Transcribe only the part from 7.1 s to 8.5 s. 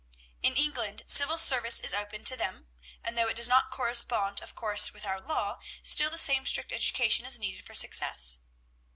is needed for success.